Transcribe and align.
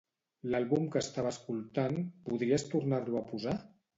L'àlbum 0.53 0.87
que 0.95 1.01
estava 1.03 1.33
escoltant, 1.33 2.01
podries 2.29 2.65
tornar-lo 2.73 3.21
a 3.23 3.25
posar? 3.29 3.57